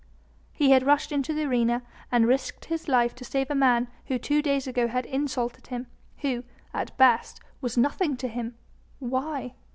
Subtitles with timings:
[0.51, 4.17] He had rushed into the arena and risked his life to save a man who
[4.17, 5.85] two days ago had insulted him,
[6.21, 6.43] who
[6.73, 8.57] at best was nothing to him.
[8.97, 9.53] Why?